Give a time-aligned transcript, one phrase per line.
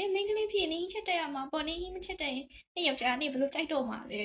[0.00, 4.22] နင်မိန်းကလေးဖြစ်နေချက်တက်ရမှာပေါ့နင်ဟင်းမချက်တက်ရင်နင်ယောက်ျားနေဘယ်လိုကြိုက်တော့မှာလဲ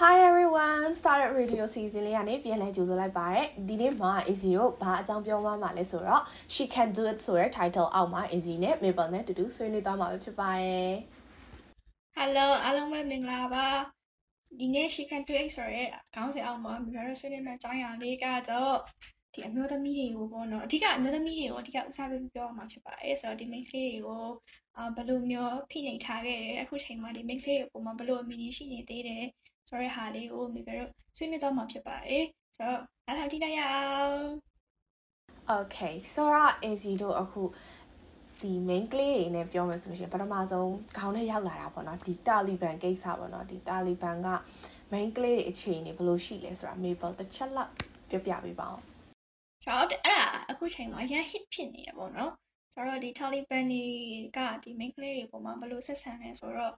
[0.00, 6.22] Hi everyone started radio season လေးကနေပြန်လည်ကြိုဆိုလိုက်ပါရယ်ဒီနေ့မှာ Easy တို့ဘာအကြောင်းပြောမှမှာလဲဆိုတော့
[6.54, 10.92] She can do it ဆိုတဲ့ title အောက်မှာ Easy နဲ့ Mabel နဲ့တူတူဆွေးနွေးသွားမှာပဲဖြစ်ပါရယ်
[12.18, 13.66] Hello အားလုံးပဲမင်္ဂလာပါ
[14.58, 18.76] ဒီနေ့ She Can Do It ဆိုရဲခေါင်းစဉ်အောက်မှာမြရဆွေးနွေးမယ့်အကြောင်းအရာလေးကတော့
[19.36, 24.24] ဒီအမျိုးသမီးတွေကိုပေါ့နော်အဓိကအမျိုးသမီးတွေကိုအဓိကဦးစားပေးပြောရမှာဖြစ်ပါတယ်ဆိုတော့ဒီ main ကလေးတွေကို
[24.76, 29.24] အာဘယ်လိုမျိုးဖိနှိပ်ထားခဲ့တယ်အခုချိန်မှာဒီ main ကလေးတွေပုံမှာဘယ်လိုအမြင်ရှိနေသေးတယ်
[29.68, 32.24] ဆိုရဲဟာလေးကိုမိဘတို့ဆွေးနွေးတော့မှာဖြစ်ပါတယ်
[32.56, 34.22] ဆိုတော့အားလုံးကြည့်လိုက်ရအောင်
[35.58, 37.42] Okay ဆိုတော့ Easy တို့အခု
[38.40, 44.28] ဒီ main ကလေးတွေနဲ့ပြောမယ်ဆိုလို့ရှိရင်ပထမဆုံးခေါင်းထဲရောက်လာတာပေါ့နော်ဒီ Taliban ကိစ္စပေါ့နော်ဒီ Taliban က
[44.92, 47.70] main ကလေးတွေအခြေအနေဘယ်လိုရှိလဲဆိုတာ Mabel တစ်ချက်လောက်
[48.10, 48.95] ပြောပြပေးပါဦး
[49.66, 50.20] ကျွန်တော်အဲ့ဒါ
[50.50, 52.32] အခုချိန်မှာရန် hit ဖြစ်နေရပေါ့နော်
[52.72, 53.84] ဆိုတော့ဒီ Taliban တွေ
[54.36, 56.72] ကဒီ main ကလေးတွေပုံမှာဘယ်လိုဆက်ဆံလဲဆိုတော့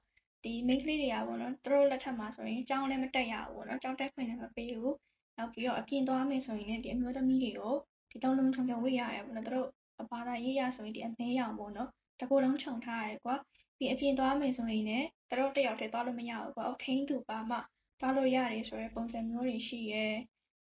[0.44, 4.96] ဒီ main ကလေးတွေကပေါ့နော်သူတို့လက်ထက်မှာဆိုရင်အကြောင်းလည်းမတက်ရဘူးပေါ့နော်အကြောင်းတက်ခွင့်လည်းမပေးဘူး
[5.38, 7.74] နောက်ပြီးတော့အပြင်သွားမယ်ဆိုရင်လည်းဒီအမျိုးသမီးတွေကို
[8.10, 9.68] ဒီတုံးလုံးချုံချုံဝေ့ရတယ်ပေါ့နော်သူတို့
[10.10, 11.88] ဘာသာရေးရဆိုရင်ဒီအမဲရောင်ပေါ့နော်
[12.20, 13.36] တကူလုံးခြုံထားရတယ်ကွာ
[13.78, 17.56] ပြီးအပြင်သွားမယ်ဆိုရင်လည်းသူတို့တယောက်တည်းသွားလို့မရဘူးကွာအထိန်းသူပါမှ
[18.00, 20.06] သွားလို့ရတယ်ဆိုတဲ့ပုံစံမျိုးတွေရှိရဲ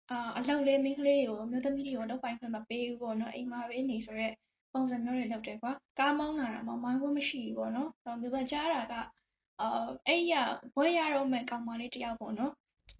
[0.09, 4.33] အာ အလောက်လေးမင်းကလေးတွေကို အမျိုးသမီးတွေကိုတော့ပိုင်ခွင့်မပေးဘူးပေါ့နော် အိမ်မှာပဲနေဆိုတော့
[4.73, 8.93] ပုံစံမျိုးတွေ လုပ်တယ်ကွာ ကားမောင်းလာတာမှမိုင်းဝဲမရှိဘူးပေါ့နော်တော့မြေပကြားတာက
[9.61, 10.33] အာအဲ့ရ
[10.73, 12.51] ဘွဲရတော့မှကောင်မလေးတယောက်ပေါ့နော်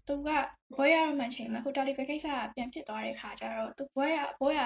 [0.08, 0.28] သူက
[0.76, 4.60] ဘွဲရတော့မှချိန်မှာဟိုတယ်လီဖက်ကိစ္စက ပြန်ဖြစ်သွားတဲ့ခါကျတော့ သူဘွဲရဘွဲရ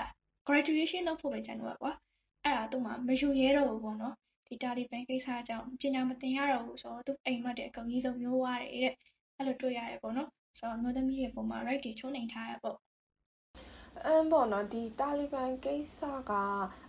[0.46, 1.92] graduation လုပ်ဖို့ပဲကြံတော့ကွာ
[2.44, 4.14] အဲ့ဒါ သူ့မှာ မယူရဲတော့ဘူးပေါ့နော်
[4.46, 8.94] ဒီ တာလီဘန်ကိစ္စကြောင့် ပညာမသင်ရတော့ဘူးဆိုတော့ သူအိမ်မက်တဲ့အကောင်ကြီးဆုံးမျိုးွားတယ်တဲ့
[9.36, 10.28] အဲ့လို တွေ့ရတယ်ပေါ့နော်
[10.58, 12.78] ဆိုတော့မျိုးသမီးတွေပုံမှာ right တွေချိုးနေထားရပေါ့
[14.06, 16.00] အမ်ပေါ့နော်ဒီတာလီဘန်ကိစ္စ
[16.30, 16.32] က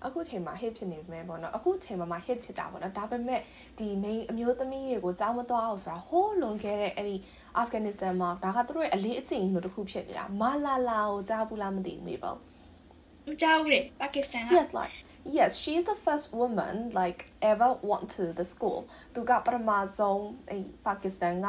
[0.06, 3.42] အခုချိန်မှာ hit ဖြစ်နေပြီပေါ့နော်အခုချိန်မှာမှ hit ဖြစ်တာပေါ့နော်ဒါပေမဲ့
[3.80, 7.18] ဒီ main အမျိုးသမီးတွေကိုကြောင်းမသွားအောင်ဆိုတာဟိုးလွန်ခဲ့တဲ့အဲ့ဒီ
[7.58, 12.38] အာဖဂန်နစ္စတန်မှာဒါကသူတို့ရဲ့အလေးအကျင့်ကြီးလို့တစ်ခုဖြစ်နေတာမာလာလာကိုကြားဘူးလားမသိဘူးမေပေါ့
[13.28, 14.96] မကြောက်ဘူးပါကစ္စတန်က Yes like
[15.38, 17.20] yes she is the first woman like
[17.52, 18.80] ever went to the school
[19.14, 21.48] သူကပထမဆုံးအဲ့ပါကစ္စတန်က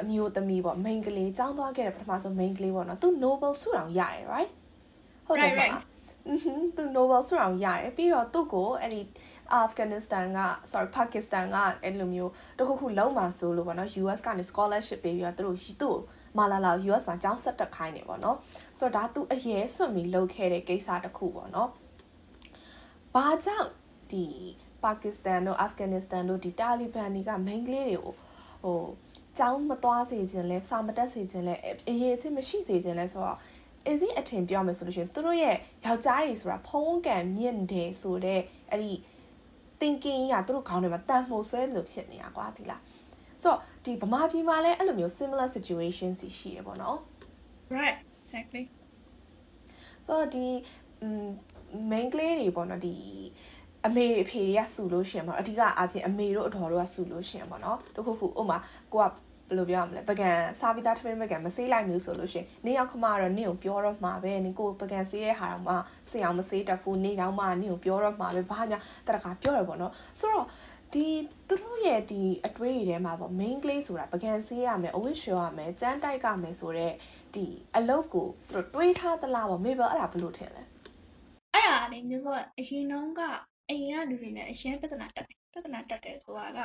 [0.00, 4.50] အမျိုးသမီးပေါ့ main ကလေးကျောင်းသွားခဲ့တဲ့ပထမဆုံး main ကလေးပေါ့နော်သူ Nobel ဆုတောင်ရတယ် right
[5.26, 5.80] ဟုတ်တယ်မလား
[6.28, 9.00] อือဟင်းသူ Nobel ဆုတောင်ရတယ်ပြီးတော့သူ့ကိုအဲ့ဒီ
[9.64, 10.40] Afghanistan က
[10.70, 15.96] sorry Pakistan ကအဲ့လိုမျိုးတခုခုလုံးမှာဆိုလို့ပေါ့နော် US ကနေ scholarship ပေးပြီးတော့သူတို့သူ့ကို
[16.38, 18.36] မာလာလာ US မှာကျောင်းဆက်တက်ခိုင်းနေပေါ့နော်
[18.78, 21.70] ဆိုတော့ဒါသူအရေးစွန့်ပြီးလုပ်ခဲ့တဲ့ကိစ္စတစ်ခုပေါ့နော်
[23.14, 23.70] ဘာကြောင့်
[24.12, 24.26] ဒီ
[24.82, 28.14] ပါကစ္စတန်တို့အာဖဂန်နစ္စတန်တို့ဒီတာလီဘန်တွေက main ကလေးတွေကို
[28.64, 28.80] ဟို
[29.38, 31.54] ကျောင်းမသွားစေခြင်းလဲစာမတက်စေခြင်းလဲ
[31.88, 33.38] အရေးအချင်းမရှိစေခြင်းလဲဆိုတော့
[33.90, 38.92] is it အထင်ပြောမယ်ဆိုလို့ရှိရင်သူတို့ရဲ့ယောက်ျားတွေဆိုတာဖုံးကံမြင့်တယ်ဆိုတော့အဲ့ဒီ
[39.80, 42.82] thinking ရသူတို့ခေါင်းထဲမှာတန်မှုဆွဲလို့ဖြစ်နေတာကွာဒီလား
[43.42, 46.98] ဆိုတော့ဒီဗမာပြည်မှာလည်းအဲ့လိုမျိုး similar situation စီရှိရပေါ့နော်
[47.76, 48.64] right exactly
[50.06, 50.46] ဆိုတော့ဒီ
[51.90, 52.94] main ကလေးတွေပေါ့နော်ဒီ
[53.86, 58.58] အမေအဖေတွေကစူလို့ရှင်ပေါ့အဓိကအပြင်အမေတို့အတော်တို့ကစူလို့ရှင်ပေါ့နော်တခုခုဥမာ
[58.92, 59.06] ကိုက
[59.48, 60.30] ဘယ်လိုပြောရမလဲပကံ
[60.60, 65.74] စားပြီးသားထမင်းပကံမဆေးလိုက်မျိုးဆိုလို့ရှင်နေရောက်ခမကတော့နင့်ကိုပြောတော့မှာပဲနင်ကိုပကံဆေးတဲ့ဟာတော့မှ
[66.10, 70.46] ဆေးအောင်မဆေးတတ်ဘူးနေရောက်မှနင့်ကိုပြောတော့မှာပဲဘာညာတရကပြောရပေါ့နော်ဆိုတော့
[70.92, 71.06] ဒီ
[71.48, 76.94] သူတို့ရဲ့ဒီအတွေးတွေထဲမှာပေါ့ main ကလေးဆိုတာပကံဆေးရမယ်အဝတ်လျှော်ရမယ်စမ်းတိုက်ကမယ်ဆိုတော့
[77.34, 77.46] ဒီ
[77.76, 80.62] အလုတ်ကိုသူတို့တွေးထားသလားပေါ့မေဘယ်အဲ့ဒါဘယ်လိုထင်လဲ
[81.54, 83.20] အဲ့ဒါလေမျိုးကအရင်တုန်းက
[83.68, 86.60] အိမ်ကလူတွေနဲ့အရင်ပြဿနာတက်တယ် ပြဿနာတက်တယ်ဆိုတာက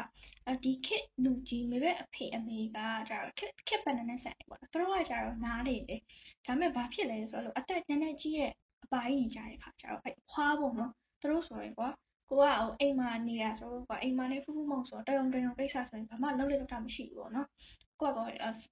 [0.63, 2.77] ဒီခစ်လူကြီးမေပဲအဖေအမေက
[3.09, 6.01] ကြတော့ခစ်ခစ်ပန်နဲ့ဆိုင်ပေါ့နော်သူတို့ကကြတော့နားလေတယ်
[6.45, 8.51] ဒါပေမဲ့ဘာဖြစ်လဲဆိုတော့အသက်နည်းနည်းကြီးတဲ့
[8.83, 10.91] အပိုင်းနေကြတဲ့ခါကျတော့အဲ့ဖွားဖို့နော်
[11.21, 11.89] သူတို့ဆိုရင်ကွာ
[12.29, 17.47] ကိုကဟိုအိမ်မှာနေတာဆိုတော့ကွာအိမ်မှာနေဖူးဖူးမဟုတ်ဆိုတော့တယုံတယုံကိစ္စဆိုရင်ဘာမှလုပ်လို့လုပ်တာမရှိဘူးပေါ့နော်
[18.01, 18.25] ကိုကကော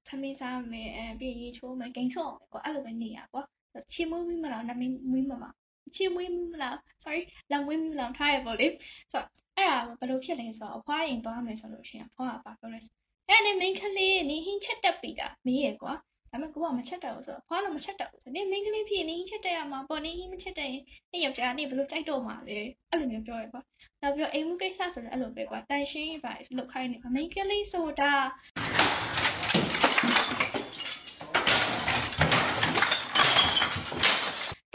[0.07, 3.43] သမီးစားမယ်အဲပြီးရေချိုးမယ်ဂိမ်းဆော့မယ်ကွာအဲ့လိုပဲနေရကွာ
[3.91, 5.43] ချီမွေးမိမလားနမင်းမွေးမမ
[5.95, 7.21] ချီမွေးမိမလား sorry
[7.51, 8.67] လောင်မွေးမိမလားထားရပေါ့လေ
[9.11, 9.27] ဆိုတော့
[9.57, 12.79] အဲ့ဒါဘယ်လိုဖြစ်လဲဆိုတော့အဖွားရင်သွားမယ်ဆိုလို့ရှိရင်အဖွားကပါပြောလဲ
[13.29, 15.93] အဲ့နေမင်းကလေးနေဟင်းချက်တက်ပြီတာမေးရကွာ
[16.31, 22.57] ဒါပေမဲ့ကိုကမချက်တက်ဘူးဆိုတော့ဖွားတော့မချက်တက်ဘူးဆိုနေမင်းကလေးဖြစ်နေဟင်းချက်တက်ရမှာပေါ့နေဟင်းမချက်တက်ရင်နေယောက်ျားနေဘယ်လိုကြိုက်တော့မှာလဲ
[22.89, 23.61] အဲ့လိုမျိုးပြောရကွာ
[24.01, 28.13] နောက်ပြီးအိမ်မှုကိစ္စဆိုလည်းအဲ့လိုပဲကွာတန်ရှင်းပါလောက်ခိုင်းနေမင်းကလေးဆိုတာ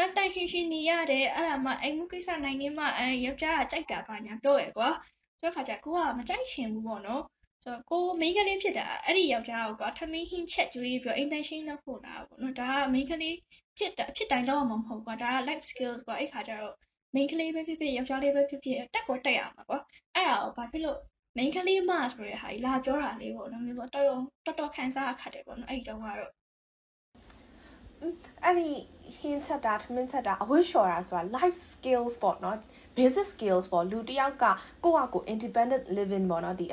[0.04, 4.88] တန်တန်ရှင်းရှင်းနေရတယ်အဲ့ဒါမှအိမ်မှုကိစ္စနိုင်နေမှအဲယောက်ျားကကြိုက်တာပါညာပြောရကွာ
[5.40, 7.22] ဆိုတော့ခါကျကိုကမကြိုက်ချင်ဘူးပေါ့နော်
[7.62, 13.36] ဆိုတော့ကို main ကလေးဖြစ်တာအဲ့ဒီယောက်ျားကိုကွာထမင်းဟင်းချက်ကျွေးပြီးတော့ intention လုပ်ဖို့လာပေါ့နော်ဒါက main ကလေး
[13.78, 16.74] ဖြစ်တာဖြစ်တိုင်းတော့မှာမဟုတ်ကွာဒါက life skills ကွာအဲ့ခါကျတော့
[17.14, 19.78] main ကလေးပဲဖြစ်ဖြစ်ယောက်ျားလေးပဲဖြစ်ဖြစ်တက်ကိုတက်ရမှာကွာ
[20.14, 20.98] အဲ့ဒါကိုဘာဖြစ်လို့
[21.36, 24.06] main ကလေးမဆိုတဲ့ဟာကြီးလာပြောတာလေးပေါ့နော်မျိုးပေါ့တော်
[24.46, 26.32] တော်တော်ခန်းစားအခက်တယ်ပေါ့နော်အဲ့ဒီတုန်းကတော့
[28.44, 28.68] အဲ့ဒီ
[29.18, 32.56] hint ချက်တာထမင်းချက်တာအဝတ်လျှော်တာဆိုတာ life skills ပေါ့နော်
[32.96, 34.44] basic skills ပေါ့လူတစ်ယောက်က
[34.84, 36.66] ကိုယ့်ဟာကို independent living ပေါ့နော်ဒီ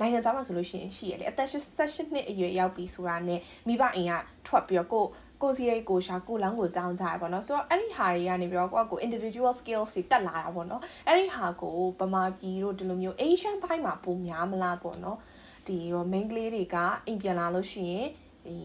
[0.00, 5.04] နိုင်ငံသားမှာဆိုလို့ရှိရင်ရှိရလေအသက်16နှစ်အရွယ်ရောက်ပြီဆိုတာနဲ့မိဘအိမ်ကထွက်ပြီးတော့ကို
[5.42, 15.18] ကိုစီရိတ်ကိုရှာကိုလောင်းကိုကြောင်းကြရပေါ့နော်ဆိုတော့အဲ့ဒီဟာတွေကနေပြီးတော့ကိုကကို individual skills တွေတက်လာတာပေါ့နော်အဲ့ဒီဟာကိုပမာပြည်တို့ဒီလိုမျိုး Asian ဘိုင်းမှာပုံများမလားပေါ့နော်
[15.66, 15.78] ဒီ
[16.12, 18.06] main ကလေးတွေကအိမ်ပြန်လာလို့ရှိရင်
[18.46, 18.58] ဒီ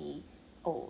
[0.66, 0.82] ဟို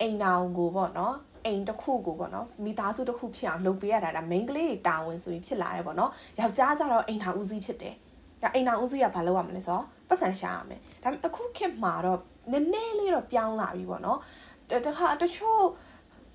[0.00, 1.14] အိမ်တောင်ကိုပေါ့နော်
[1.44, 7.94] အိမ်တစ်ခုကိုပေါ့နော်မိသားစုတစ်ခုဖြစ်အောင်လုပ်ပေးရတာဒါ main ကလေးတွေတာဝန်ဆိုပြီးဖြစ်လာတယ်ပေါ့နော်ယောက်ျားကျတော့အိမ်ထောင်ဦးစီးဖြစ်တယ်။
[8.42, 12.20] ဒါအိမ်ထောင်ဦးစီးကဘာလုပ်ရမလဲဆိုတော့ပတ်စံရှာရမယ်။ဒါပေမဲ့အခုခေတ်မှာတော့
[12.52, 14.18] နည်းနည်းလေးတော့ပြောင်းလာပြီပေါ့နော်။
[14.86, 15.62] တခါတချို့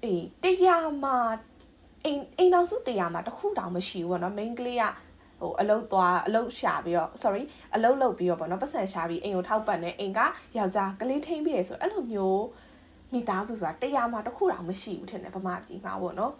[0.03, 1.17] အေးတရားမှာ
[2.05, 4.83] အိမ်အိမ်တော်စုတရားမှာတခုတောင်မရှိဘူးပေါ့နော် main ကလေးက
[5.39, 7.43] ဟိုအလုတ်သွားအလုတ်ရှာပြီးတော့ sorry
[7.75, 10.19] အလုတ်လုပ်ပြီးတော့ပေါ့နော်ပတ်စံရှာပြီးအိမ်ကိုထောက်ပတ်နေအိမ်က
[10.57, 12.43] ယောက်ျားကလေးထိမ့်ပြီးရဆိုအဲ့လိုမျိုး
[13.13, 16.33] မိသားစုဆိုတာတရားမှာတခုတောင်မရှိဘူးထင်တယ်ဗမာပြည်မှာပေါ့နော်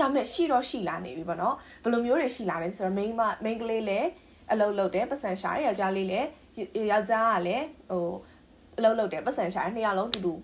[0.00, 4.08] ဒါမဲ့ရှိတော့ရှိလာနေပြီပေါ့နော်ဘယ်လိုမျိုးတွေရှိလာလဲဆိုတော့ main မ main ကလေးလည်း
[4.52, 6.28] အလုပ်လုပ်တယ်ပတ်စံရှာတယ်ယောက်ျားလေးလည်း
[6.92, 8.06] ယောက်ျားကလည်းဟို
[8.78, 10.34] အလုပ်လုပ်တယ်ပတ်စံရှာတယ်နှစ်ယောက်လုံးတူတူ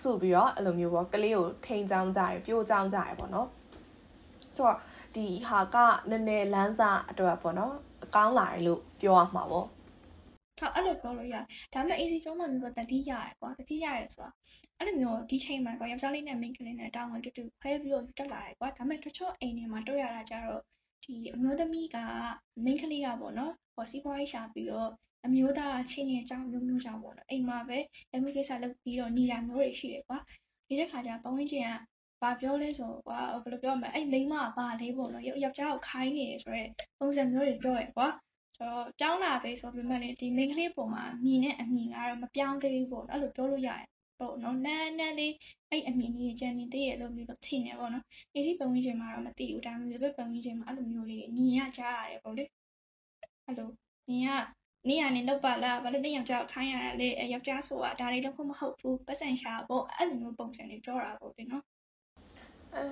[0.00, 3.48] စုပြီးတော့အဲ့လိုမျိုးပေါ့ကလေးကိုထိန်းချောင်းကြတယ်ပြိုးချောင်းကြတယ်ပေါ့နော်
[4.56, 4.78] ဆိုတော့
[5.14, 5.76] ဒီဟာက
[6.10, 7.72] နည်းနည်းလမ်းစာအတွက်ပေါ့နော်
[8.04, 9.66] အကောင်းလာတယ်လို့ပြောရမှာပေါ့
[10.58, 14.30] ထောက်အဲ့လိုပြောလို့ရတယ်ဒါပေမဲ့ AC ကျောင်းမှာမျိုးတတိရရကွာတတိရရဆိုတာ
[14.78, 20.60] အဲ့လိုမျိုးဒီချိန်မှာကွာယောက်ျားလေးနဲ့မိန်းကလေးနဲ့တောင်းဝင်တူတူခွဲပြီးတော့တက်လာတယ်ကွာဒါပေမဲ့တချို့အိမ်တွေမှာတွေ့ရတာကြတော့
[21.04, 21.96] ဒီအမျိုးသမီးက
[22.64, 24.90] မိန်းကလေးကပေါ့နော်ဟောစီးပွားရေးရှာပြီးတော့
[25.26, 27.78] အမျိုးသားချင်းချင်းအကြောင်းမျိုးမျိုးကြောင့်ပေါ့နော်အိမ်မှာပဲ
[28.14, 30.18] အမျိုးကိစ္စလုပ်ပြီးတော့နေတာမျိုးတွေရှိတယ်ကွာ
[30.68, 31.72] ဒီတစ်ခါကျပဝင်းချင်းက
[32.20, 38.08] ဘာပြောလဲဆိုကွာဘယ်လိုပြောမလဲအဲ့မိန်းမကဘာလေးပေါ့နော်ယောက်ျားကိုခိုင်းနေတယ်ဆိုတော့ပုံစံမျိုးတွေပြောရကွာ
[38.56, 45.34] ဆိုတော့ပြောင်းလာပြီဆိုပေမဲ့ဒီမိန်းကလေးပုံမှာမြင်တဲ့အမြင်ကတော့မပြောင်းသေးဘူးပေါ့နော်အဲ့လိုပြောလို့ရတယ်ပေါ့နော်နန်းနန်းလေး
[45.70, 48.04] အဲ့အမြင်လေးကြံနေသေးရဲ့လို့မျိုးလို့ထင်နေပေါ့နော်
[48.34, 52.44] အေးစီပုံဝင်ခြင်းမှာတော့မသိဘူးဒါပေမဲ့ဘယ်ပုံဝင်ခြင်းမှာအဲ့လိုမျိုးလေးမြင်ရကြရတယ်ပေါ့လေ
[53.46, 53.68] အဲ့လို
[54.08, 54.28] မြင်ရ
[54.88, 61.64] နေရနေလောက်ပါလားဘာလို့နေယောက်ျားခိုင်းရတာလဲယောက်ျားဆိုတာဒါတွေတော့မဟုတ်ဘူးပတ်စံရှာပေါ့အဲ့လိုမျိုးပုံစံတွေပြောတာပေါ့ဒီနော်
[62.76, 62.84] အဲ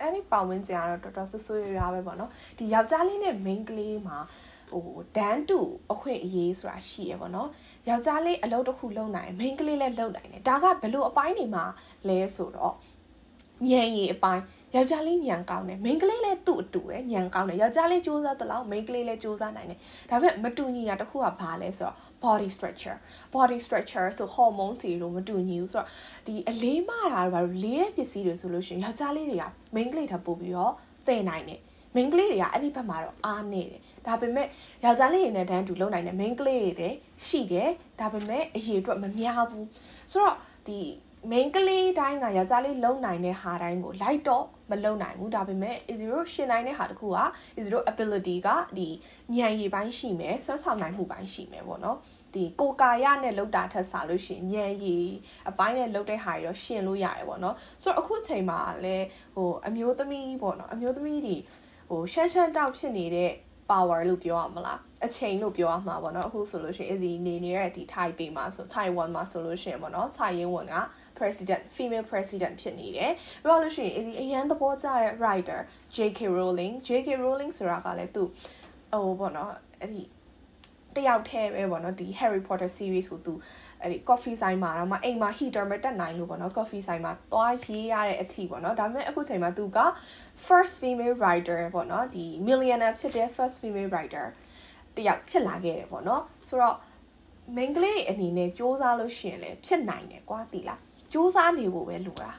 [0.00, 4.18] အဲ့ဒီပေါဝင်စရာတော့တော်တော်ဆွဆွရရပဲပေါ့နော်ဒီယောက်ျားလေးနဲ့ main ကလေးမှာ
[4.70, 4.86] ဟို
[5.16, 5.60] ဒန်းတူ
[5.92, 7.48] အခွင့်အရေးဆိုတာရှိရပေါ့နော်
[7.88, 11.64] ယောက်ျားလေးအလုပ်တစ်ခုလုပ်နိုင်မိန်းကလေးလည်းလုပ်နိုင်တယ်ဒါကဘယ်လိုအပိုင်းတွေမှာ
[12.08, 12.74] လဲဆိုတော့
[13.68, 14.42] ညံရည်အပိုင်း
[14.74, 19.78] ယောက်ျားလေးညံကောင်းတယ်မိန်းကလေးလည်းသူ့အတူပဲညံကောင်းတယ်ယောက်ျားလေးစူးစမ်းတဲ့လောက်မိန်းကလေးလည်းစူးစမ်းနိုင်တယ်
[20.10, 22.98] ဒါပေမဲ့မတူညီတာတစ်ခုကဘာလဲဆိုတော့ body structure
[23.34, 25.88] body structure ဆို hormone စီလို့မတူညီဘူးဆိုတော့
[26.26, 30.72] ဒီအလေးမတာတော့ဘာလို့လေးတဲ့ပစ္စည်းတွေဆိုလို့ရှိရင်ယောက်ျားလေးတွေကမိန်းကလေးထပ်ပို့ပြီးတော့
[31.06, 31.60] တည်နိုင်တယ်
[31.94, 34.46] မိန်းကလေးတွေကအဲ့ဒီဘက်မှာတော့အားနေတယ် ဒါပေမဲ့
[34.84, 36.90] ယောက်ျားလေးတွေနဲ့တန်းတူလုံနိုင်တဲ့မိန်းကလေးတွေ
[37.26, 37.70] ရှိတယ်
[38.00, 39.68] ဒါပေမဲ့အရေးအတွက်မများဘူး
[40.12, 40.36] ဆိုတော့
[40.68, 40.80] ဒီ
[41.30, 47.18] main ကလေးတိုင်းကယောက်ျားလေးလုံနိုင်တဲ့ဟာတိုင်းကို light တော့မလုံနိုင်ဘူးဒါပေမဲ့ zero ရှင်နိုင်တဲ့ဟာတခုက
[47.64, 48.48] zero ability က
[48.78, 48.88] ဒီ
[49.36, 51.98] ဉာဏ်ရည်ပိုင်းရှိမယ်စွမ်းဆောင်နိုင်မှုပိုင်းရှိမယ်ပေါ့နော်
[52.34, 55.08] ဒီကိုကာယနဲ့လောက်တာထက်စားလို့ရှိရင်ဉာဏ်ရည်
[55.48, 61.36] အပိုင်းနဲ့လောက်တဲ့ဟာတွေတော့ရှင်လို့ရတယ်ပေါ့နော်ဆိုတော့အခုချိန်မှာလည်းဟိုအမျိုးသမီးပေါ့နော်အမျိုးသမီးတွေ
[61.90, 63.32] ဟိုရှမ်းရှမ်းတောက်ဖြစ်နေတဲ့
[63.71, 70.75] power လို့ပြောရမလားအချိန်လို့ပြောရမှာပေါ့နော်အခုဆိုလို့ရှိရင် easy နေနေတဲ့ဒီ Taipei မှာဆို Taiwan မှာဆိုလို့ရှိရင်ပေါ့နော်蔡英文က
[71.17, 73.11] president female president ဖြစ်နေတယ်
[73.43, 75.59] ပြောလို့ရှိရင် easy အရန်သဘောကျတဲ့ writer
[75.95, 78.23] JK Rowling JK Rowling ဆိုတာကလည်းသူ
[78.93, 80.01] ဟိုပေါ့နော်အဲ့ဒီ
[80.96, 83.34] တယောက်တည်းပဲပေါ့နော်ဒီ Harry Potter series ကိုသူ
[83.82, 89.78] အဲ့ဒီ coffee ဆိုင်မှာတော့မအိမ်မှာ heater မတက်နိုင်လို့ပေါ့နော် coffee ဆိုင်မှာသွားရေးရတဲ့အထီပေါ့နော်ဒါပေမဲ့အခုချိန်မှာသူက
[90.46, 94.26] first female writer ပေါ့နော်ဒီ millionaire ဖြစ်တဲ့ first female writer
[94.96, 96.76] တယောက်ဖြစ်လာခဲ့တယ်ပေါ့နော်ဆိုတော့
[97.56, 100.80] main ကလေးအနေနဲ့စူးစမ်းလို့ရှိရင်လည်းဖြစ်နိုင်တယ်ကွာတီလား
[101.12, 102.32] စူးစမ်းနေဖို့ပဲလိုတာ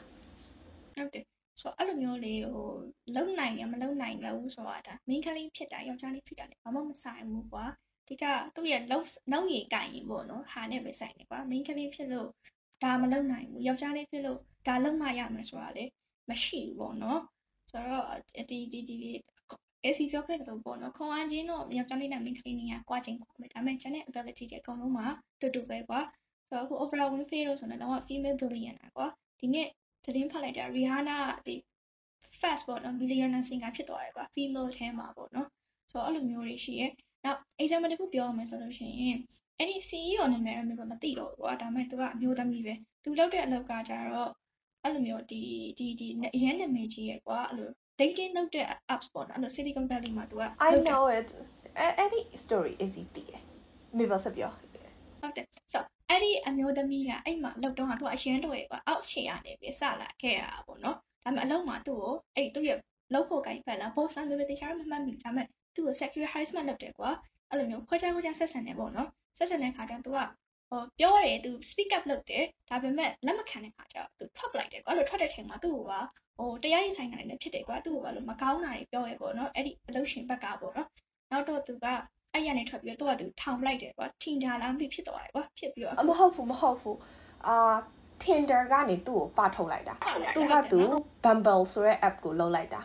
[0.95, 1.23] ဟုတ်တယ်
[1.61, 2.67] ဆိုတော့အဲ့လိုမျိုးလေးဟို
[3.15, 7.65] လုံနိုင်ရမလုံနိုင်လို့ဆိုတာဒါ main ကလေးဖြစ်တာယောက်ျားလေးဖြစ်တာလည်းဘာမှမဆိုင်ဘူးကွာ
[8.07, 12.29] ဒီကသူ့ရဲ့လောက်လောက်ရည်ကင်ရင်ပေါ့နော်ဟာနဲ့ပဲဆိုင်နေကွာ main ကလေးဖြစ်လို့
[12.83, 15.83] ဒါမလုံနိုင်ဘူးယောက်ျားလေးဖြစ်လို့ဒါလုံမရမယ်ဆိုတာလေ
[16.29, 17.21] မရှိဘူးပေါ့နော်
[17.71, 18.05] ဆိုတော့
[18.49, 18.97] ဒီဒီဒီ
[19.83, 25.05] AC ပြောခဲ့တယ်လို့ပေါ့နော်ခွန်အားချင်းတော့ယောက်ျားလေးနဲ့ main ကလေးနေရကွာချင်းခွာမယ်ဒါပေမဲ့ channel ability တွေအကုန်လုံးမှာ
[25.39, 25.99] တူတူပဲကွာ
[26.49, 29.07] ဆိုတော့အခု overall win fee လို့ဆိုတော့တော့ female billionaire ကွာ
[29.39, 29.67] ဒီနေ့
[30.05, 31.55] သတင်းဖတ်လိုက်တာ Rihanna ဒီ
[32.39, 35.47] fast ပေါ့နော် billionaire singer ဖြစ်သွားတယ်ကွာ female ထဲမှာပေါ့နော်
[35.91, 36.91] ဆိုတော့အဲ့လိုမျိုးတွေရှိရဲ့
[37.25, 39.17] နောက် example တစ်ခုပြောရမယ်ဆိုလို့ရှိရင်
[39.59, 44.31] အဲ့ဒီ CEO နာမည်တော့မျိုးမသိတော့ဘူးကွာဒါပေမဲ့သူကအမျိုးသမီးပဲသူလုပ်တဲ့အလုပ်ကကြတော့
[44.83, 45.41] အဲ့လိုမျိုးဒီ
[45.77, 47.69] ဒီဒီအရင်နာမည်ကြီးရယ်ကွာအဲ့လို
[47.99, 51.29] dating လုပ်တဲ့ apps ပေါ့နော်အဲ့လို Silicon Valley မှာသူက I know it
[51.97, 53.31] အဲ့ဒီ story easy တည်
[53.97, 62.77] မေဘဆက်ပြောဟုတ်တယ်ဆိုအဲ့ဒီအမျိုးသမီးကအဲ့မှာလောက်တော့ကသူကအရင်တော့ရကွာအောက်ခြေရနေပြီးစလာခဲ့ရတာပေါ့နော်ဒါပေမဲ့အလုံးမှာသူ့ကိုအဲ့သူ့ရဲ့
[63.13, 67.10] လောက်ဖို့ကိုင်းဖက်လာ boss လာလို့တခြားမမှတ်မိဒါပေမဲ့ သူ့ကို sexual harassment လုပ်တယ်ကွာ
[67.50, 69.08] အဲ့လိုမျိုးခွဲခြားခွဲခြားဆက်ဆံနေပေါ့နော်
[69.38, 70.18] ဆက်ဆံတဲ့ခါကျတော့ तू က
[70.70, 75.92] ဟိုပြောတယ်သူ speak up လုပ်တယ်ဒါပေမဲ့လက်မခံတဲ့ခါကျတော့ तू ထွက်လိုက်တယ်ကွာအဲ့လိုထွက်တဲ့ချိန်မှာသူ့ကိုက
[76.38, 80.88] ဟိုတရားရင်ဆိုင်တာလည်းဖြစ်တယ်ကွာသူ့ကိုကလို့မကောင်းတာတွေပြောရပေါ့နော်အဲ့ဒီအလုပ်ရှင်ဘက်ကပေါ့နော်
[81.30, 81.86] နောက်တော့ तू က
[82.34, 86.98] အဲ့ရနေထွက်ပြီးတော့သူကသူထောင်လိုက်တယ်ကွာထင်ကြလားမဖြစ်သွားတယ်ကွာဖြစ်ပြီးတော့ မဟုတ်ဘူးမဟုတ်ဘူး
[87.46, 87.56] အာ
[88.22, 89.94] Tinder ကနေသူ့ကိုပထုတ်လိုက်တာ
[90.36, 90.78] သူကသူ
[91.24, 92.80] Bumble ဆိုတဲ့ app ကိုလုံးလိုက်တာ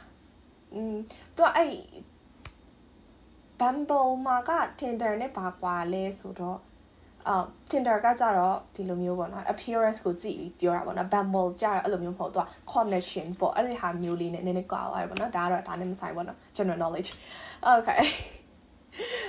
[0.74, 0.96] อืม
[1.36, 1.70] သူကအဲ့
[3.63, 4.51] Bumble မှာက
[4.81, 6.59] Tinder နဲ့ဘာကွာလဲဆိုတော့
[7.29, 17.11] အာ Tinder ကကြတော့ဒီလိုမျိုးပေါ့နော် appearance ကိုကြည့်ပြီးပြောတာပေါ့နော် Bumble ကြတော့အဲ့လိုမျိုးမဟုတ်သူက connections ပေါ့အဲ့ဒီဟာမျိုးလေးနဲ့နည်းနည်းကွာသွားပြီပေါ့နော်ဒါကတော့ဒါနဲ့မဆိုင်ပေါ့နော် general knowledge
[17.71, 18.01] okay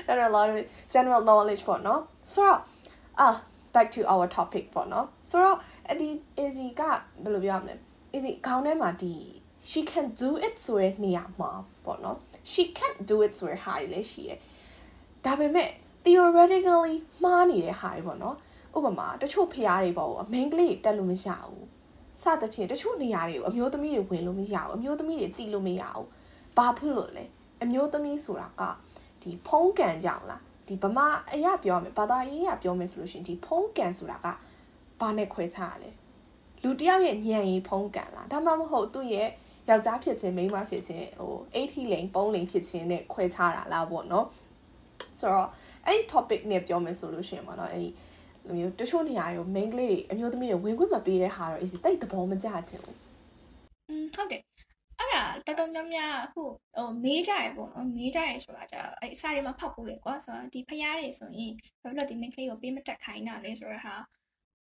[0.07, 2.01] general knowledge general knowledge ပေါ့နော်
[2.33, 2.59] ဆိုတော့
[3.19, 3.27] အာ
[3.73, 6.09] back to our topic ပေါ့နော်ဆိုတော့အဲ့ဒီ
[6.43, 6.81] easy က
[7.23, 7.75] ဘယ်လိုပြောရမလဲ
[8.15, 9.13] easy ခေါင်းထဲမှာဒီ
[9.69, 11.51] she can do it ဆိုတဲ့နေရာမှာ
[11.85, 12.19] ပေါ့နော်
[12.51, 14.39] she can't do it ဆိုတဲ့ဟာတွေလည်းရှိရယ်
[15.25, 15.69] ဒါပေမဲ့
[16.05, 18.37] theoretically မှားနေတဲ့ဟာတွေပေါ့နော်
[18.77, 21.65] ဥပမာတချို့ဖျားတွေပေါ့အမင်းကလေးတက်လို့မရဘူး
[22.21, 26.07] စသဖြင့်တချို့နေရာတွေကိုအမျိုးသမီးတွေဝင်လို့မရဘူးအမျိုးသမီးတွေကြည်လို့မရဘူး
[26.57, 27.25] ဘာဖြစ်လို့လဲ
[27.63, 28.61] အမျိုးသမီးဆိုတာက
[29.21, 34.27] ဒီဖုံးကန်ကြောင်လားဒီဗမာအရာပြောမယ်ဘာသာရေးအရပြောမယ်ဆိုလို့ရှိရင်ဒီဖုံးကန်ဆိုတာက
[34.99, 35.89] ဘာနဲ့ခွဲခြားရလဲ
[36.63, 39.29] လူတယောက်ရဲ့ညံရီဖုံးကန်လားဒါမှမဟုတ်သူ့ရဲ့
[39.68, 44.26] ယောက်ျားဖြစ်ခြင်းမိန်းမဖြစ်ခြင်းဟို80လိန်ပုံးလိန်ဖြစ်ခြင်းနဲ့ခွဲခြားတာလားပေါ့နော်
[45.20, 45.48] ဆိုတော့
[45.86, 47.88] အဲ့ဒီ topic နဲ့ပြောမယ်ဆိုလို့ရှိရင်ပေါ့နော်အဲ့ဒီ
[48.46, 52.98] လိုမျိုးတချို့နေရာတွေကို main ကလေးတွေအမျိုးသမီးတွေဝင်ခွင့်မပေးတဲ့ဟာတော့ easy တိတ်သဘောမကျချင်ဘူး
[53.88, 54.42] อืมဟုတ်တယ်
[54.98, 56.42] အဲ့ဒါတော်တော်များများအခု
[56.76, 63.94] ဟိုမေးကြရပေါ့နော်မေးကြရဆိုတာじゃအဲ့အစာတွေမှာဖတ်ဖို့ရကွာဆိုတော့ဒီဖျားတွေဆိုရင်ဘာလို့လဲဒီ main ကလေးကိုပေးမတက်ခိုင်းတာလဲဆိုတော့ဟာ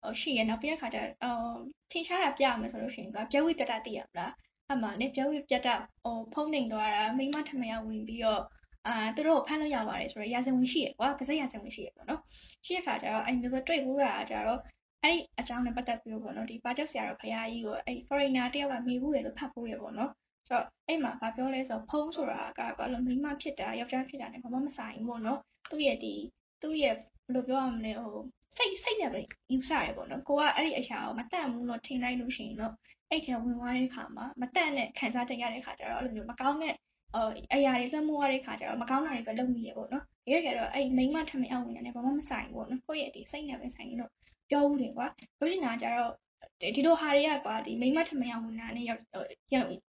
[0.01, 1.55] ဟိုရှိရနောက်ပြတဲ့ခါကျတော့
[1.91, 4.33] ထင်ရှားတာပြရမယ်ဆိုလို့ရှိရင်ကပြဝိပြတ်တာသိရမလား
[4.74, 8.42] အမှလည်းပြဝိပြတ်တာဟိုဖုံးနေသွားတာမိမထမရဝင်ပြီးတော့
[8.86, 12.20] အာသူတို့ကိုဖမ်းလို့ရပါတယ်ဆိုတော့ရာဇဝင်ရှိရကွာပါစက်ရာဇဝင်ရှိရပေါ့နော်
[12.66, 14.60] ရှိရခါကျတော့အဲ့မျိုးပဲတွေ့ဘူးတာကျတော့
[15.02, 20.10] အဲ့ဒီအကြောင်းနဲ့ပတ်သက်ပြီးတော့ပေါ့နော်ဒီပါကြောက်ဆရာတော်ဖရာကြီးကိုအဲ့ foreigner တယောက်ကမေးဘူးရလို့ဖတ်ဖို့ရပေါ့နော်
[20.48, 25.38] ဆိုတော့အဲ့မှာဘာပြောလဲဆိုတော့ဖုံးဆိုတာကဘာလို့မိန်းမဖြစ်တာယောက်ျားဖြစ်တာနဲ့ဘာမှမဆိုင်ဘူးပေါ့နော်
[25.70, 26.14] သူ့ရဲ့ဒီ
[26.62, 28.18] သူ့ရဲ့ဘယ်လိုပြောရမလဲဟို
[28.56, 29.20] စိတ်စိတ်နဲ့ပဲ
[29.52, 32.72] ယူဆရပေါ့နော်ကိုကအဲ့ဒီအရာကိုမတန့်ဘူးလို့ထင်လိုက်လို့ရှိရင်တော့
[33.12, 36.74] အဲ့ထဲဝင်သွားတဲ့ခါမှာမတန့်တဲ့ခံစားချက်ရတဲ့ခါကျတော့အဲ့လိုမျိုးမကောင်းတဲ့
[37.14, 44.10] အော်အရာတွေလွှမ်းမိုးရတဲ့ခါကျတော့မကောင်းတာတွေပဲလုပ်မိရပေါ့နော်တကယ်ကြတော့အဲ့မိန်းမထမင်းအောင်ဝင်တယ်ဘာမှမဆိုင်ဘူးပေါ့နော်ကိုယ့်ရဲ့ဒီစိတ်နဲ့ပဲဆိုင်လို့
[44.50, 45.06] ပြောဦးတယ်ကွာ
[45.38, 46.12] ပြောချင်တာကျတော့
[46.76, 49.02] ဒီလိုဟာတွေကကွာဒီမိန်းမထမင်းအောင်ဝင်တာနဲ့ရောက်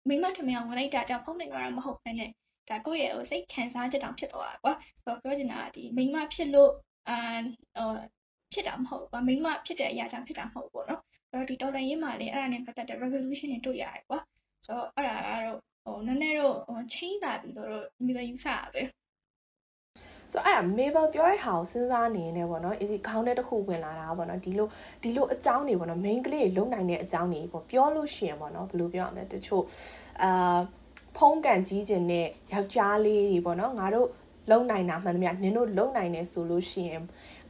[0.07, 2.29] မိန်းမထမင်းအောင်ဝင်လိုက်တာကြောင့်ဖုံးနေကြတာမဟုတ်ဘဲနဲ့
[2.69, 6.71] ဒါကိုယ့်ရဲ့ဟိုစိတ်ခံစားချက်တောင်ဖြစ်သွားတာကွာဆိုတော့ပြောချင်တာဒီမိန်းမဖြစ်လို့
[7.09, 7.17] အာ
[7.77, 7.91] ဟို
[8.53, 14.19] ဖြစ်တာမဟုတ်ဘူးကွာမိန်းမဖြစ်တဲ့အရာကြောင့်ဖြစ်တာမဟုတ်ဘူးပေါ့နော် အဲ့တော့ဒီတော်လန်ရေးမှာလည်းအဲ့ဒါနဲ့ပတ်သက်တဲ့ revolution တွေတွေ့ရတယ်ကွာ
[14.65, 17.69] ဆိုတော့အဲ့ဒါကတော့ဟိုနည်းနည်းတော့ဟိုချင်းလာပြီးတော့
[18.05, 18.81] မိပဲယူဆတာပဲ
[20.31, 24.67] ဆိုတော့အဲ့ဒါ Mabel ပြောတဲ့ဟာကိုစဉ်းစားနေနေပေါ့နော် easy ခေါင်းထဲတစ်ခုဝင်လာတာပေါ့နော်ဒီလို
[25.03, 29.63] ဒီလိုအကြောင်းတွေပေါ့နော် main ကလေးတွေလုံနိုင်တဲ့အကြောင်းတွေပေါ့ပြောလို့ရှိရင်ပေါ့နော်ဘယ်လိုပြောရမလဲတချို့
[30.23, 30.59] အာ
[31.17, 34.07] ဖုံးကန်ကြီးခြင်းနဲ့ယောက်ျားလေးတွေပေါ့နော်ငါတို့
[34.51, 37.03] လုံနိုင်တာမှန်သမျှနင်တို့လုံနိုင်တယ်ဆိုလို့ရှိရင်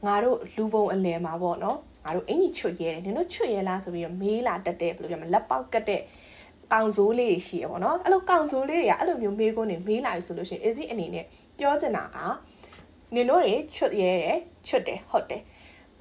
[0.06, 1.78] ငါတို့လူပုံအလယ်မှာပေါ့နော်
[2.08, 6.02] ငါတို့အင်ကြီးချွတ်ရဲတယ်နင်တို့ချွတ်ရဲလားဆိုပြီးတော့မေးလာတက်တဲ့ဘယ်လိုပြောမလဲလက်ပေါက်ကတ်တဲ့
[6.72, 11.24] ကောင်စိုးလေးတွေရှိရပေါ့နော်အဲ့လိုကောင်စိုးလေးတွေကအဲ့လိုမျိုးမေးခွန်းတွေမေးလာပြီဆိုလို့ရှိရင် easy အနေနဲ့
[11.58, 12.18] ပြောချင်တာက
[13.14, 14.38] နင်တို့တွေချွတ်ရဲတယ်
[14.68, 15.42] ချွတ်တယ်ဟုတ်တယ်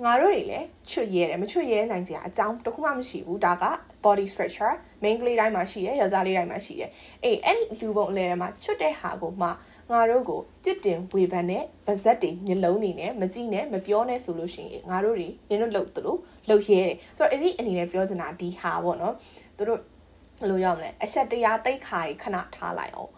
[0.03, 3.65] ငါတို့တွေလည်းချွတ်ရဲတယ်မချွတ်ရဲနိုင်စရာအကြောင်းတခုမှမရှိဘူးဒါက
[4.03, 6.89] body structure main ကလေးတိုင်းမှာရှိတယ်ယောက်ျားလေးတိုင်းမှာရှိတယ်
[7.23, 9.47] အေးအဲ့ဒီလူပုံအလဲထဲမှာချွတ်တဲ့ဟာကိုမှ
[9.91, 16.15] ငါတို့ကိုတစ်တင်ဝေဖန်နဲ့ဗဇက်တွေမျက်လုံးတွေနဲ့မကြည့်နဲ့မပြောနဲ့ဆိုလို့ရှိရင်ငါတို့တွေနင်တို့လှုပ်သလို
[16.47, 19.13] လှုပ်ရဲတယ်ဆိုတော့အစီအနေနဲ့ပြောချင်တာဒီဟာပေါ့နော်
[19.57, 19.79] သူတို့
[20.39, 23.11] ဘယ်လိုပြောမလဲအဆက်တရားတိတ်ခါကြီးခဏထားလိုက်အောင်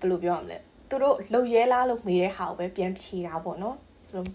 [0.00, 3.76] ဘယ်လိုပြောမလဲသူတို့လှုပ်ရဲလားလို့မေးတဲ့ဟာကိုပဲပြန်ဖြေတာပေါ့နော်
[4.10, 4.28] သူတို့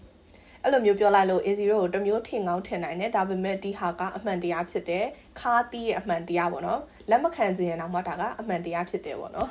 [0.62, 5.04] အဲ့လိုမျိုးပြောလိုက်လို့ A0 ကိုတမျိုးထင်ကောင်းထင်နိုင်တယ်ဒါပေမဲ့ဒီဟာကအမှန်တရားဖြစ်တယ်
[5.40, 6.80] ခါတီးရဲ့အမှန်တရားပေါ့နော်
[7.10, 9.50] လက်မခံခြင်းရင်တော့မှဒါကအမှန်တရားဖြစ်တယ်ပေါ့နော်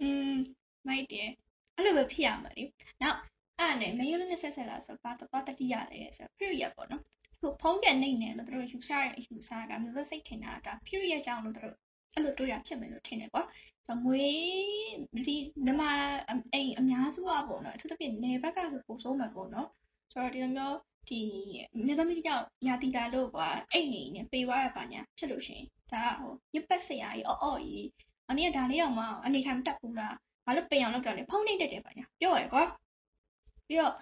[0.00, 1.28] อืม မိုက်တယ်
[1.76, 2.64] အဲ့လိုပဲဖြစ်ရမှာလေ
[3.02, 3.18] နောက်
[3.58, 7.02] အဲ့နဲ့မယုံနဲ့ဆက်ဆက်လာဆိုဘာတော့တတိယလေဆို period ပေါ့နော်
[7.40, 11.74] ခုဖုံးကန်နေနေလို့တို့ယူဆရဲ့ယူဆကမျိုးစိတ်ထင်တာဒါ period ကြောင့်လို့တို့
[12.14, 13.42] အဲ့လိုတွေးရဖြစ်မယ်လို့ထင်တယ်ကွာ
[13.86, 14.42] ဆိုမွေး
[15.26, 15.90] ဒီမြန်မာ
[16.54, 19.68] အိမ်အများစုကပေါ့နော်အထူးသဖြင့်နေဘက်ကဆိုပိုဆိုးမှာပေါ့နော်
[20.12, 20.76] ဆိုတော့ဒီလိုမျိုး
[21.08, 21.20] ဒီ
[21.86, 25.62] မြေသမီးတယောက်ရာတီတာလို့ကွာအိမ်နေနေပေးသွားရပါညာဖြစ်လို့ရှင်
[25.92, 27.88] ဒါကဟိုညပတ်စရာကြီးအော်အော်ကြီး
[28.30, 32.62] အနည်းကဒါလေးတော့မအနေထိုင်မတက်ဘူးလား ဘာလို့ပင်အောင်လုပ်ကြလဲဖုန်းနေတက်တယ်ပါညာပြောရယ်ကွာ
[33.66, 33.94] ပြီးတော့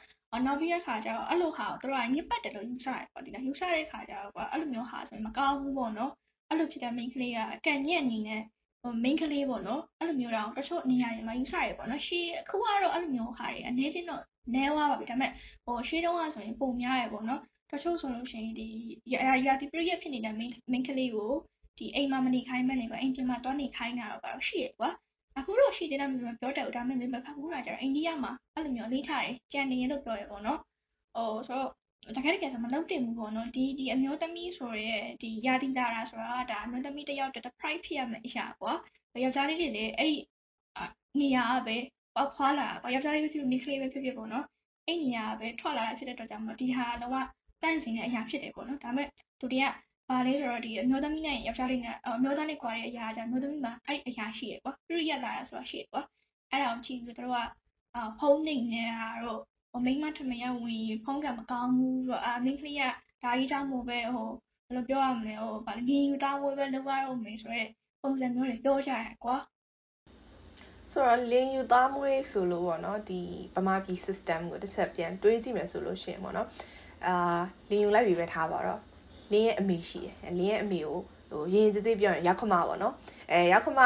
[0.47, 6.13] နောက်ပြီးတဲ့ခါကျတော့အဲ့လိုဟာကိုတို့ကညစ်ပတ်တယ်လို့ယူဆရပေါ့ဒီလားယူဆတဲ့ခါကျတော့ကွာအဲ့လိုမျိုးဟာဆိုရင်မကောင်းဘူးပေါ့နော်
[6.49, 8.43] အဲ့လိုဖြစ်တဲ့ main ကလေးကအကန့်ညက်အနေနဲ့
[8.83, 14.23] ဟို main ကလေးပေါ့နော်အဲ့လိုမျိုးတော့တချို့နေရာတွေမှာယူဆရပေါ့နော်ရှေးအခုကတော့အဲ့လိုမျိုးဟာတွေအနေချင်းတော့
[14.55, 15.33] နဲဝါပါပြီဒါပေမဲ့
[15.65, 18.69] ဟိုရှေးတုန်းကဆိုရင်ပုံများရပေါ့နော်တချို့ဆိုလို့ရှိရင်ဒီ
[19.13, 21.33] ရာရာဒီ period ဖြစ်နေတဲ့ main main ကလေးကို
[21.79, 24.91] ဒီအိမ်မှာမနေခိုင်းမနေကွာအိမ်ပြင်မှာတွားနေခိုင်းတာတော့ကတော့ရှိရကွာ
[25.41, 30.59] အခုတော့ရှိသေးတယ်မျိုးပြောတယ်ဒါပေမဲ့မဖတ်ဘူးလားကျတော့အိန္ဒိယမှာအဲ့လိုမျိုးအလေးထားတယ်ကြံနေရလို့ပြောရပေါ့နော်
[31.17, 38.73] ဟိုဆိုတော့တကယ်တကယ်ဆိုမလုပ်တင်ဘူးပေါ့နော်ဒီဒီအမျိုးသမီးဆိုရဲဒီယာတိလာတာဆိုတာဒါအမျိုးသမီးတယောက်တစ် pride ဖြစ်ရမယ့်အရာကွာ
[39.25, 40.17] ယောက်ျားလေးတွေလည်းအဲ့ဒီ
[41.21, 41.77] နေရာပဲ
[42.15, 44.45] ပေါက်ဖွာလာကွာယောက်ျားလေးပဲဖြစ်ဖြစ်မိန်းကလေးပဲဖြစ်ဖြစ်ပေါ့နော်
[44.87, 47.27] အဲ့နေရာပဲထွက်လာတာဖြစ်တဲ့အတွက်ကြောင့်မဒီဟာတော့
[47.63, 49.09] တန့်စင်တဲ့အရာဖြစ်တယ်ပေါ့နော်ဒါပေမဲ့
[49.41, 49.67] သူတွေက
[50.11, 56.03] ဘာလဲဆိုတော့ဒီအမျိုးသမီးနဲ့ယောက်ျားလေးနဲ့အမျိုးသားနဲ့ကွာတဲ့အရာကြောင့်အမျိုးသမီးမှာအဲ့ဒီအရာရှိရယ်ကွာပြည့်ရလာတာဆိုတာရှိရယ်ကွာ
[56.51, 57.39] အဲ့ဒါကိုကြည့်ပြီးတော့က
[58.19, 59.41] ဖုန်းနေနေတာတော့
[59.71, 62.83] ဟိုမိန်းမထမရဝင်ဖုန်းကမကောင်းဘူးဆိုတော့အာမိန်းကလေးက
[63.23, 64.29] ဒါကြီးကြောင့်မို့ပဲဟို
[64.67, 67.69] ဘယ်လိုပြောရမလဲဟိုဗာငင်းယူသားဝဲပဲလောက်ရအောင်မယ်ဆိုတော့
[68.03, 69.37] ပုံစံမျိုးတွေပြောကြရကွာ
[70.93, 73.21] ဆိုတော့လင်းယူသားမွေးဆိုလို့ပေါ့နော်ဒီ
[73.57, 76.49] ဗမာပြည် system ကိုတစ်ချက်ပြန်တွေးကြည့်မယ်ဆိုလို့ရှိရင်ပေါ့နော်
[77.07, 77.41] အာ
[77.71, 78.81] လင်းယူလိုက်ပြီပဲထားပါတော့
[79.33, 80.99] လင်းရဲ့အမေရှိတယ်လင်းရဲ့အမေကို
[81.31, 82.95] ဟိုရင်စစ်စစ်ပြောရင်ရောက်ခမပေါ့နော်
[83.33, 83.81] အဲရောက်ခမ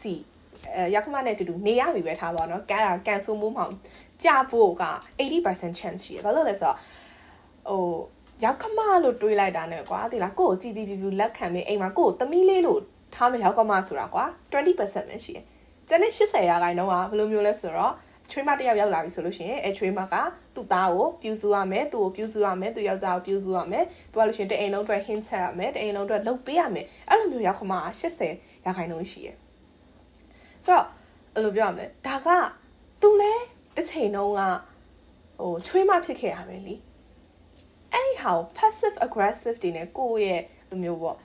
[0.00, 0.14] စီ
[0.76, 3.72] အဲရောက်ခမနဲ့တူတူနေရပြီပဲထားပါတော့ကန်တာကန်ဆိုးမှုမှောင်
[4.24, 4.84] ကြဖို့က
[5.18, 6.76] 80% chance ရှိတယ်ဘာလို့လဲဆိုတော့
[7.68, 7.82] ဟို
[8.44, 12.80] ရောက်ခမလို့တွေးလိုက်တာနဲ့ကွာဒီလားကိုကိုကြည်ကြည်ပြူပြူလက်ခံပြီးအိမ်မှာကိုကိုသမီးလေးလို့
[13.14, 15.44] ထားမယ်ရောက်ခမဆိုတာကွာ20%ပဲရှိတယ်
[15.88, 17.92] ကျန်တဲ့80ရာခိုင်နှုန်းကဘယ်လိုမျိုးလဲဆိုတော့
[18.34, 20.14] ချွေးမတယောက်ရောက်လာပြီဆိုလို့ရှိရင်အဲချွေးမက
[20.54, 27.72] သူ့သားကိုပြူစုရမယ်သူ့ကိုပြူစုရမယ်သူယောက်ျားကိုပြူစုရမယ်သူကလို့ရှိရင်တအိမ်လုံးအတွက် hint ဆက်ရမယ်တအိမ်လုံးအတွက်လုပ်ပေးရမယ်အဲ့လိုမျိုးရောက်ခမ
[28.18, 29.36] 80ရာခိုင်နှုန်းရှိရယ်
[30.64, 30.86] ဆိုတော့
[31.34, 32.28] အဲ့လိုပြောရမယ်ဒါက
[33.02, 33.32] သူလဲ
[33.76, 34.40] တစ်ချိန်တုန်းက
[35.40, 36.74] ဟိုချွေးမဖြစ်ခဲ့ရမယ်လी
[37.92, 41.16] အဲ့ဒီဟာကို passive aggressive တွေနဲ့ကိုယ့်ရဲ့လိုမျိုးပေါ့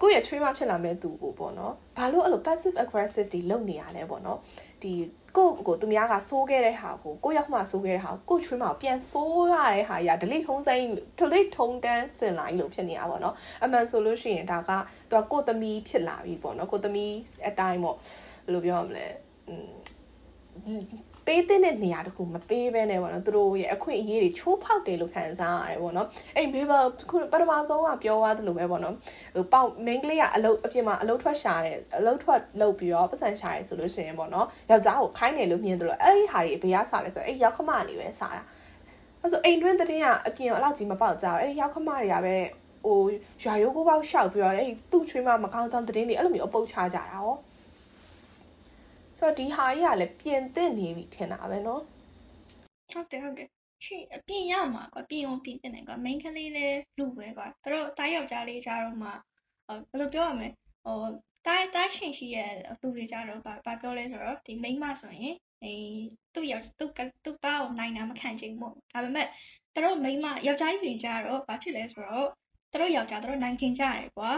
[0.00, 4.38] ကိုယ့်ရဲ့ trauma ဖြစ်လာမဲ့သူကိုပေါ့နော်ဘာလို့အဲ့လို passive aggressive တွေလုပ်နေရလဲပေါ့နော်
[4.82, 4.92] ဒီ
[5.36, 10.86] ကိုကိုသူများကစိုးခဲ့တဲ့ဟာကိုကိုရောက်မှစိုးခဲ့တဲ့ဟာကို trauma ကိုပြန်စိုးရတဲ့ဟာကြီး delete ထုံးစိမ့်
[11.18, 14.70] delete ထုံးတန်းစင်လာကြီးလို့ဖြစ်နေတာပေါ့နော်အမှန်ဆိုလို့ရှိရင်ဒါက
[15.10, 17.14] သူကကိုသမီးဖြစ်လာပြီပေါ့နော်ကိုသမီး
[17.48, 19.06] အတိုင်းပေါ့ဘယ်လိုပြောရမလဲ
[19.48, 19.70] อืม
[21.26, 28.94] ပေးတဲ့နေရာတခုမပေးဘဲနဲ့ပေါ့နော်သူတို့ရဲ့အခွင့်အရေးတွေချိုးဖောက်တယ်လို့ခံစားရတယ်ပေါ့နော်အဲ့မေဘယ်ခုပထမဆုံးကပြောသွားသလိုပဲပေါ့နော်
[29.34, 38.42] ဟိုပေါင်မင်းကလေးကအလုတ်အပြင်မှာအလုတ်ထွက်ရှာတယ်အလုတ်ထွက်လုပ်ပြီးတော့ပတ်စံရှာတယ်ဆိုလို့ရှိရင်ပေါ့နော်ယောက်ျားကိုခိုင်းတယ်လို့မြင်တယ်လို့အဲ့ဒီဟာတွေဘေးကစားလဲဆိုတော့အဲ့ရောက်ခမနေပဲစားတာ
[39.20, 42.36] အဲ့ဆိုအိမ်တွင်းတတင်းကအပြင်အလောက်ကြီးမပေါက်ကြဘူးအဲ့ဒီရောက်ခမတွေကပဲ
[42.84, 42.98] ဟို
[43.42, 47.34] ရွာရိုးကိုပေါက်ရှောက်ပြီးတော့အဲ့ဒီသူ့ချွေးမမကောင်းကြောင်တတင်းတွေအဲ့လိုမျိုးအပုတ်ချကြတာဟော
[49.17, 51.81] ဆိုတော့ဒီဟာကြီးကလည်းပြင်သင့်နေပြီထင်တာပဲเนาะ
[52.91, 53.49] ဟုတ်တယ်ဟုတ်တယ်
[53.85, 59.09] ရှိအပြင်ရမှာကွာပြင်အောင်ပြင်တင်တယ်ကွာ main ကလေးလေးလူပဲကွာသူတို့တားယောက်ျားလေးကြတော့မှ
[59.89, 60.49] ဘယ်လိုပြောရမလဲ
[60.85, 60.99] ဟို
[61.45, 62.51] တားတားရှင်ရှိရဲ့
[62.81, 65.73] လူတွေကြတော့ဘာပြောလဲဆိုတော့ဒီ main မဆိုရင်အဲ
[66.33, 66.91] သူ့ယောက်သူ့
[67.25, 69.27] သူ့သားကိုနိုင်တာမခံချင်ဘူးဒါပေမဲ့
[69.73, 72.27] သူတို့ main မယောက်ျားကြီးတွေကြတော့ဘာဖြစ်လဲဆိုတော့
[72.71, 74.31] သူတို့ယောက်ျားသူတို့နိုင်ချင်ကြတယ်ကွာ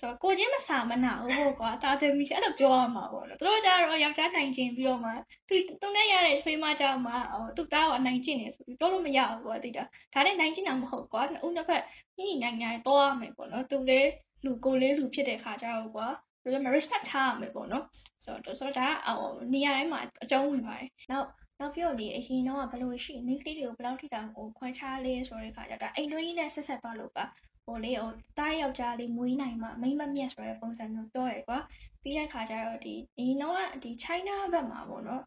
[0.00, 5.10] ဆိုတော့ကိုချင်းမစာမနာဘူးကွာတာသမီးအဲ့လိုပြောရမှာပေါ့နော်သူတို့ကြတော့ယောက်ျားနိုင်ခြင်းပြီးတော့မှ
[5.48, 11.82] သူသူနဲ့ရတဲ့ချွေးမကြောင့်မှဟိုသူ့သားကနိုင်ခြင်းနေဆိုပြီးပြောလို့မရဘူးကွာတိတာဒါနဲ့နိုင်ခြင်းတာမဟုတ်ကွာဦးနှစ်ဖက်
[12.18, 14.08] ညှိနိုင်နိုင်တော့ရမယ်ပေါ့နော်သူလေး
[14.44, 16.08] လူကိုလေးလူဖြစ်တဲ့ခါကြတော့ကွာ
[16.42, 17.84] ဘယ်လိုမှ respect ထားရမယ်ပေါ့နော်
[18.24, 21.28] ဆိုတော့ဆိုတော့ဒါဟိုနေရာတိုင်းမှာအကျုံးဝင်ပါတယ်နောက်
[21.60, 27.24] နောက်ပြောလေအရင်တော့ဘယ်လိုရှိမိန်းကလေးတွေကိုဘယ်လောက်ထိတောင်ဟိုခွဲခြားလဲဆိုတဲ့ခါကျတော့အိမ်တွင်းကြီးနဲ့ဆက်ဆက်သွားလို့ပါ
[27.64, 31.58] ဟိုလေဟိုတားယောက်ျားလေးမွေးနိုင်မှမိမမြက်ဆိုတဲ့ပုံစံမျိုးပြောရကွာ
[32.02, 35.22] ပြီးတဲ့ခါကျတော့ဒီဒီတော့ဒီ China ဘက်မှာပေါ့နော်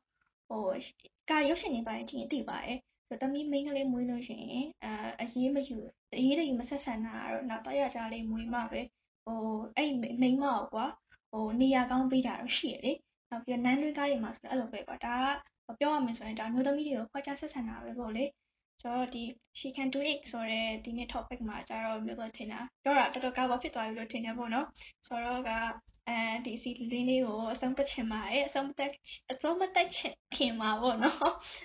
[0.49, 0.63] ဟို
[1.29, 4.87] ကာရုပ်ရှင်တွေပိုင်းကြည့်ရင်သိပါတယ်ဆိုသမီးမိန်းကလေးမွေးလို့ရှိရင်အ
[5.21, 5.77] အရေးမယူ
[6.13, 8.81] အရေးတည်းမဆက်ဆံတာတော့နောက်တားယောက်ျားလေးမွေးမှပဲ
[9.25, 9.39] ဟို
[9.77, 10.85] အဲ့မိန်းမကိုကွာ
[11.31, 12.93] ဟိုနေရာကောင်းပေးတာတော့ရှိရလေ
[13.29, 15.15] နောက်ပြီးနန်းတွေးကားတွေမှာဆိုအဲ့လိုပဲကွာဒါ
[15.67, 18.23] ကပြောရမယ်ဆိုရင်ဒါမျိုးသမီးတွေကိုခွဲခြားဆက်ဆံတာပဲပေါ့လေ
[18.81, 19.23] ကျတော့ဒီ
[19.59, 24.65] she can do it ဆိုတဲ့ဒီနေ့ topic မှာကျတော့မျိုးပဲထင်တာပြောတာတော်တော်ကောက်ပါဖြစ်သွားပြီလို့ထင်တယ်ပေါ့နော်
[25.07, 25.51] ဆိုတော့က
[26.09, 28.91] အဲဒီစီလင်းလေးကိုအဆုံးသတ်ချင်ပါတယ်အဆုံးသတ်
[29.31, 31.17] အဆုံးမတက်ချင်ခင်မှာပေါ့နော်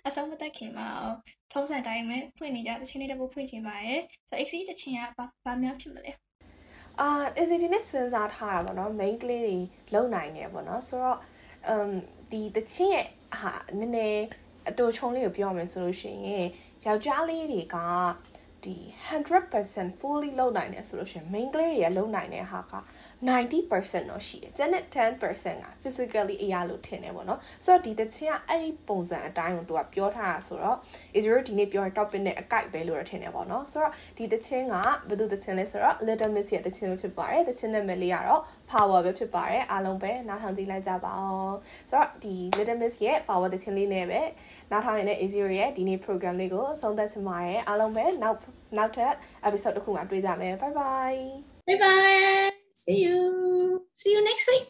[0.07, 0.89] အဆုံးမတက်ခင်မှာ
[1.53, 6.17] ထုံးစံတိုင်းပဲဖွင့်နေကြတချင်းလေးတစ်ပုတ်ဖွင့်ချင်ပါတယ်ဆိုတော့ XC တချင်းကဘာဘာများဖြစ်မလဲဟ
[7.01, 7.09] အာ
[7.41, 9.57] easy ဒီနဲ့စဉ်းစားထားတာပေါ့နော် main ကလေးတွေ
[9.95, 11.19] လုံနိုင်နေပေါ့နော်ဆိုတော့
[11.73, 11.91] um
[12.31, 13.09] ဒီတချင်းရဲ့
[13.41, 14.25] ဟာနည်းနည်း
[14.69, 16.47] အတူချုံလေးကိုပြောမယ်ဆိုလို့ရှိရင်
[16.87, 17.77] ယောက်ျားလေးတွေက
[18.65, 18.77] ဒီ
[19.33, 22.75] 100% fully လုပ်နိုင်တယ်ဆိုလို့ရှိရင် main ကလေးတွေကလုပ်နိုင်တဲ့ဟာက
[23.29, 30.77] 90%တော့ရှိတယ်။ကျန်တဲ့10%က physically အရာလို့ထင်တယ်ပေါ့နော်။ဆိုတော့ဒီတချင်းကအဲ့ဒီပုံစံအတိုင်းကိုသူကပြောထားတာဆိုတော့
[31.19, 34.75] Israel ဒီနေ့ပြောတဲ့ topic နဲ့အကိုက်ပဲလို့တော့ထင်တယ်ပေါ့နော်။ဆိုတော့ဒီတချင်းက
[35.09, 41.55] ဘယ်သူတချင်းလဲဆိုတော့ Little Miss ရဲ့တချင်းပဲဖြစ်ပါတယ်။တချင်းနဲ့မလေးကတော့ power ပဲဖြစ်ပါတယ်။အားလုံးပဲနားထောင်ကြည့်လိုက်ကြပါအောင်။
[41.91, 44.21] ဆိုတော့ဒီ Little Miss ရဲ့ power တချင်းလေးနဲ့ပဲ
[44.71, 48.39] နားထောင်နေတဲ့ Israel ရဲ့ဒီနေ့ program လေးကိုဆုံးသက်ချင်ပါတယ်။အားလုံးပဲနောက်
[48.77, 49.13] နောက်ထပ်
[49.47, 51.19] episode တစ်ခုမှာတွေ့ကြမယ် bye bye
[51.67, 52.51] bye bye
[52.83, 53.19] see you
[54.01, 54.67] see you next week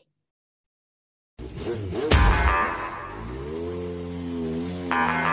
[4.93, 5.32] machine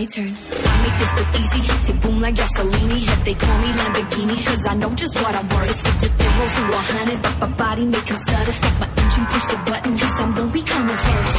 [0.00, 0.32] My turn.
[0.32, 1.60] I make this look easy.
[1.84, 3.04] Tick boom like gasoline.
[3.04, 5.68] If they call me Lamborghini, cause I know just what I'm worth.
[5.68, 8.52] It's a zero to a hundred, but my body make him stutter.
[8.52, 11.36] Stop my engine, push the button, cause I'm gonna be coming first.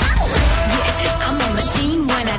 [0.78, 2.31] Yeah, I'm a machine when I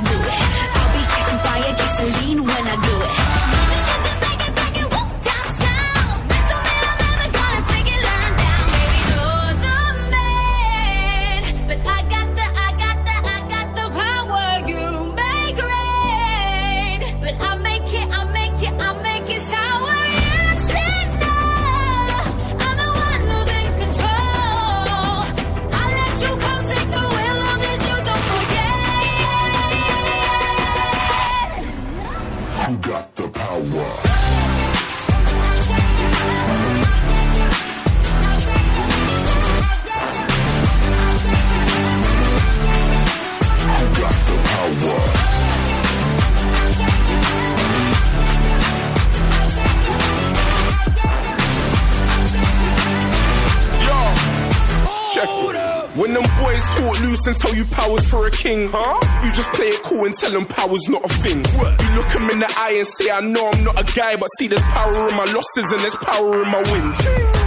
[60.13, 61.37] and tell power's not a thing.
[61.37, 64.47] You look in the eye and say, I know I'm not a guy, but see
[64.47, 66.99] there's power in my losses and there's power in my wins.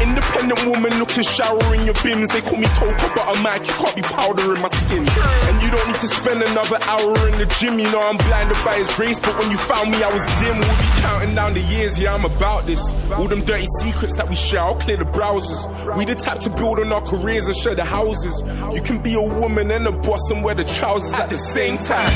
[0.02, 2.30] Independent woman looking shower in your bins.
[2.30, 5.04] They call me cocoa butter Mike, you can't be powder in my skin.
[5.06, 7.78] And you don't need to spend another hour in the gym.
[7.78, 10.58] You know I'm blinded by his grace, but when you found me, I was dim.
[10.58, 12.82] We'll be counting down the years, yeah, I'm about this.
[13.12, 15.66] All them dirty secrets that we share, I'll clear the browsers.
[15.96, 18.42] We the type to build on our careers and share the houses.
[18.74, 21.78] You can be a woman and a boss and wear the trousers at the same
[21.78, 22.10] time.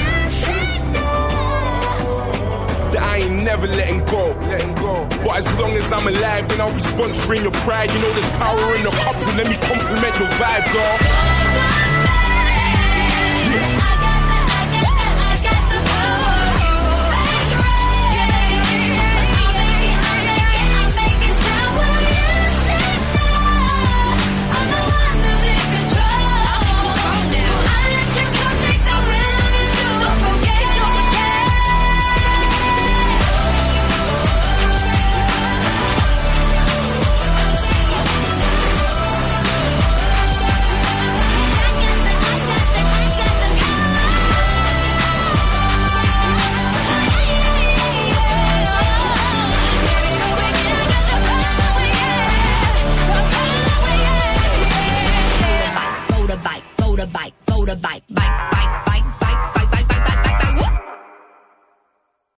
[2.93, 4.33] That I ain't never letting go.
[4.49, 5.07] Letting go.
[5.25, 7.91] But as long as I'm alive, then I'll be sponsoring your pride.
[7.93, 9.27] You know there's power in the couple.
[9.37, 11.50] Let me compliment your vibe, girl.